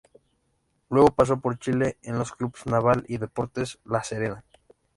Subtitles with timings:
[0.89, 4.43] Luego pasó por Chile en los clubes Naval y Deportes La Serena.